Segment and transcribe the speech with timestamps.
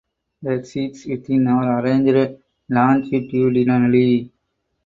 [0.41, 4.31] The seeds within are arranged longitudinally.